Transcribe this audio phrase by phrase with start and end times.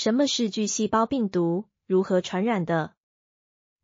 [0.00, 1.64] 什么是巨细胞病毒？
[1.84, 2.92] 如何传染的？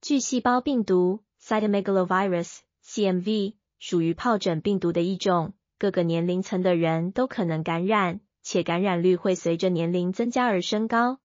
[0.00, 11.18] 巨细胞病毒 （Cytomegalovirus，CMV） 属于疱疹病毒的一种，各个年龄层的人都可能感染，且感染率会随着年龄增加而升高。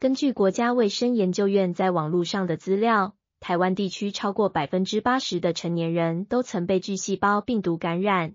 [0.00, 8.34] 根据国家卫生研究院在网络上的资料，台湾地区超过百分之八十的成年人都曾被巨细胞病毒感染。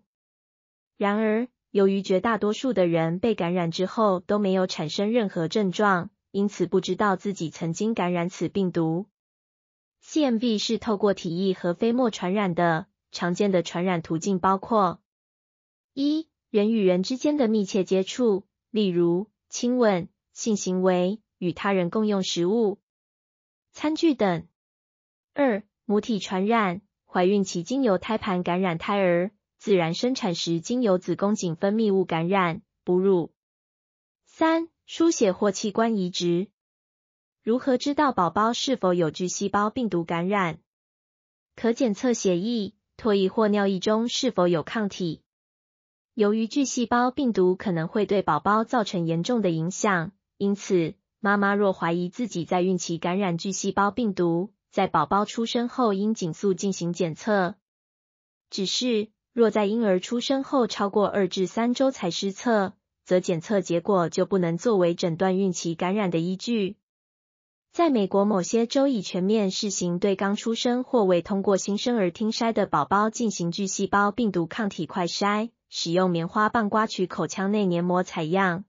[0.95, 9.05] 然而，由于绝大多数的人被感染之后都没有产生任何症状，因此不知道自己曾经感染此病毒。
[10.03, 15.01] CMV 是透过体液和飞沫传染的，常见的传染途径包括：
[15.93, 21.19] 一、人与人之间的密切接触，例如亲吻、性行为。
[21.39, 22.79] 与他人共用食物、
[23.71, 24.47] 餐具等。
[25.35, 33.33] 二、母体传染，怀孕期经由胎盘感染胎儿，自然生产时经由子宫颈分泌物感染哺乳。
[34.25, 36.47] 三、输血或器官移植。
[37.43, 40.59] 如何知道宝宝是否有巨细胞病毒感染？
[41.55, 45.21] 可检测血液、唾液或尿液中是否有抗体。
[46.13, 50.95] 由于巨细胞病毒可能会对宝宝造成严重的影响，因此。
[51.19, 57.55] 妈妈若怀疑自己在孕期感染巨细胞病毒，在宝宝出生后应紧速进行检测。
[58.51, 62.73] 只是若在婴儿出生后超过二至三周才施测，
[63.05, 66.75] 则检测结果就不能作为诊断孕期感染的依据。
[67.71, 78.65] 在美国某些州已全面试行对刚出生或未通过新生儿听筛的宝宝进行巨细胞病毒抗体快筛，使用棉花棒刮取口腔内黏膜采样。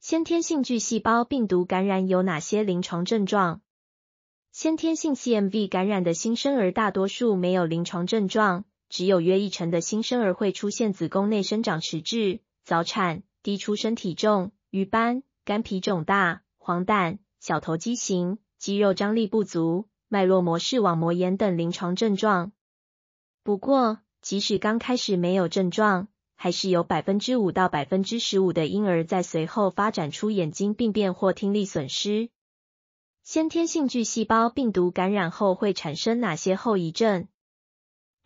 [0.00, 3.60] 先天性巨细胞病毒感染有哪些临床症状？
[4.50, 22.52] 先天性 CMV 感染的新生儿大多数没有临床症状，只有约一成的新生儿会出现子宫内生长迟滞、早产、低出生体重、瘀斑、肝皮肿大、黄疸、小头畸形、肌肉张力不足、脉络膜视网膜炎等临床症状。
[23.42, 32.30] 不过，即使刚开始没有症状，还是有百分之五到百分之十五的婴儿在随后发展出眼睛病变或听力损失。
[33.22, 37.28] 先天性巨细胞病毒感染后会产生哪些后遗症？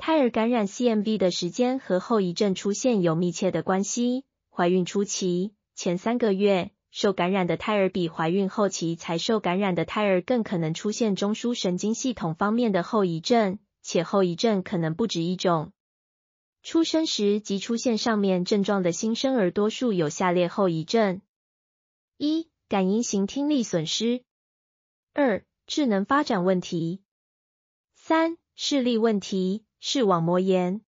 [0.04, 4.24] 胎儿感染 CMV 的时间和后遗症出现有密切的关系。
[4.50, 15.72] 怀孕初期前三个月受感染的胎儿比怀孕后期才受感染的胎儿更可能出现中枢神经系统方面的后遗症，且后遗症可能不止一种。
[16.64, 21.22] 出生时即出现上面症状的新生儿，多数有下列后遗症：
[22.16, 24.24] 一、感应型听力损失；
[25.12, 26.98] 二、智能发展问题；
[27.94, 30.80] 三、视力问题，视网膜炎；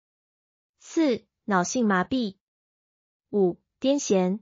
[0.79, 2.37] 四、脑性麻痹；
[3.29, 4.39] 五、癫痫；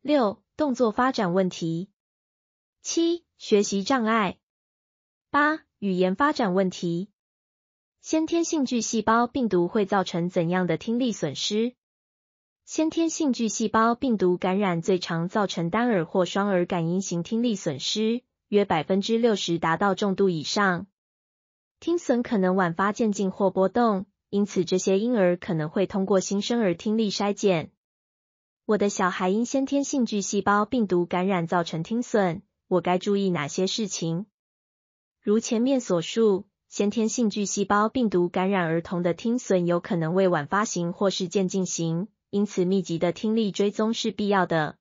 [0.00, 1.88] 六、动作发展问题；
[2.82, 4.38] 七、学习障碍；
[5.30, 7.12] 八、语言发展问题。
[8.00, 11.76] 先天性巨细胞病毒会造成怎样的听力损失？
[12.64, 20.88] 先天性巨细胞病毒感染最常造成单耳或双耳感应型听力损失，约百分之六十达到重度以上。
[21.80, 27.72] 听损可能晚发渐进或波动，因此这些婴儿可能会通过新生儿听力筛检。
[28.66, 34.26] 我的小孩因先天性巨细胞病毒感染造成听损，我该注意哪些事情？
[35.22, 36.46] 如前面所述。
[36.68, 44.78] 先天性巨细胞病毒感染儿童的听损有可能为晚发型或是渐进型，因此密集的听力追踪是必要的。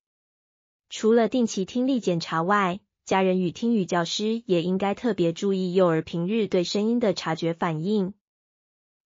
[0.92, 8.14] 除了定期听力检查外，家人与听语教师也应该特别注意幼儿平日对声音的察觉反应。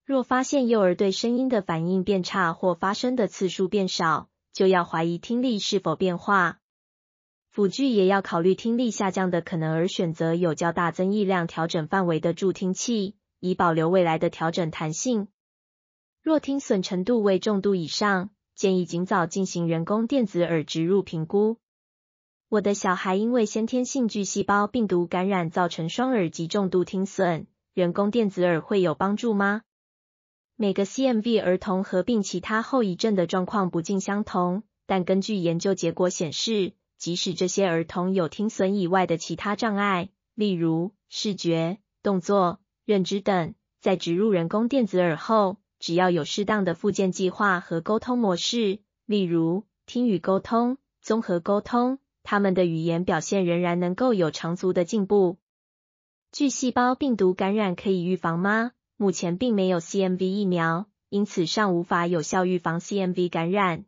[0.03, 6.59] 若发现幼儿对声音的反应变差或发声的次数变少，就要怀疑听力是否变化。
[7.49, 15.29] 辅具也要考虑听力下降的可能，而选择有较大增益量调整范围的助听器，以保留未来的调整弹性。
[16.21, 21.57] 若听损程度为重度以上，建议尽早进行人工电子耳植入评估。
[22.53, 29.63] 我的小孩因为先天性巨细胞病毒感染造成双耳及重度听损，人工电子耳会有帮助吗？
[30.55, 36.73] 每个 CMV 儿童合并其他后遗症的状况不尽相同，但根据研究结果显示。
[36.99, 48.77] 即使这些儿童有听损以外的其他障碍，例如视觉、动作、认知等，在植入人工电子耳后，只要有适当的附件计划和沟通模式，
[49.07, 55.37] 例如听语沟通、综合沟通，他们的语言表现仍然能够有长足的进步。
[56.31, 58.71] 巨细胞病毒感染可以预防吗？
[58.97, 63.85] 目前并没有 CMV 疫苗，因此尚无法有效预防 CMV 感染。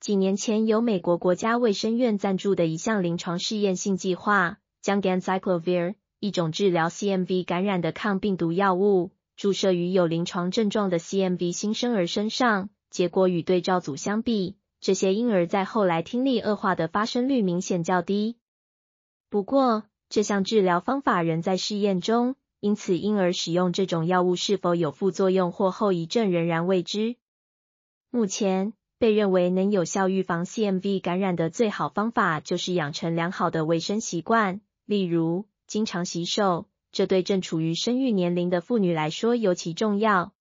[0.00, 12.70] 几年前，由美国国家卫生院赞助的一项临床试验性计划，将 Ganciclovir 一种治疗 CMV 感染的抗病毒药物，注射于有临床症状的 CMV 新生儿身上。
[12.90, 18.36] 结果与对照组相比，这些婴儿在后来听力恶化的发生率明显较低。
[19.30, 27.16] 不过，这项治疗方法仍在试验中，因此婴儿使用这种药物是否有副作用或后遗症仍然未知。
[28.10, 28.74] 目前。
[28.98, 36.68] 被认为能有效预防 CMV 感染的最好方法，就是养成良好的卫生习惯，例如经常洗手。
[36.92, 40.32] 这对正处于生育年龄的妇女来说尤其重要。